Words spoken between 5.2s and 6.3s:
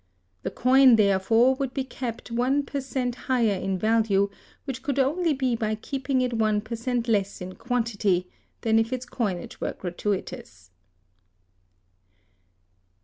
be by keeping